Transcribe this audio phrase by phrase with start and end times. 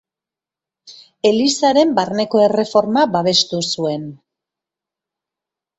[1.31, 4.13] Elizaren barneko erreforma babestu zuen.